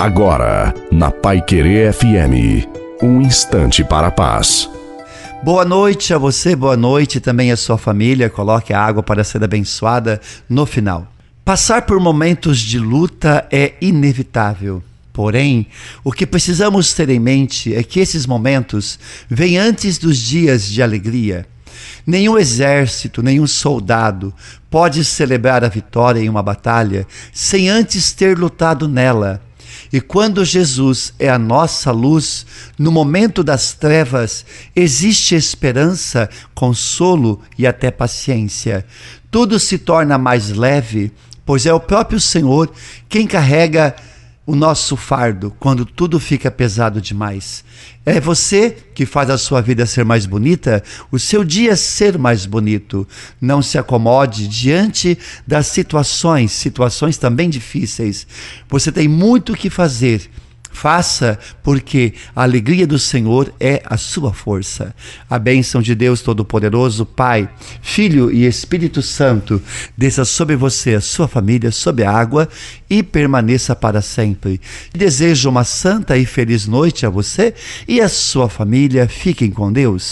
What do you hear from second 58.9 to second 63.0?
tem muito o que fazer Faça, porque a alegria do